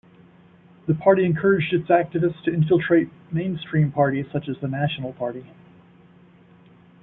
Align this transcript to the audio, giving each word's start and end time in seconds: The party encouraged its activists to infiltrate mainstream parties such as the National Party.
The 0.87 0.95
party 0.95 1.23
encouraged 1.25 1.71
its 1.73 1.89
activists 1.89 2.41
to 2.45 2.51
infiltrate 2.51 3.11
mainstream 3.31 3.91
parties 3.91 4.25
such 4.33 4.49
as 4.49 4.57
the 4.59 4.67
National 4.67 5.13
Party. 5.13 5.45